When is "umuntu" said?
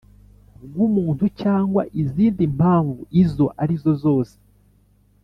0.87-1.25